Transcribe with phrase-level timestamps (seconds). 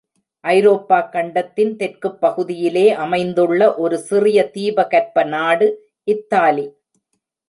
[0.43, 5.67] ஐரோப்பா கண்டத்தின் தெற்குப் பகுதியிலே அமைந்துள்ள ஒரு சிறிய தீபகற்ப நாடு
[6.07, 6.65] இத்தாலி.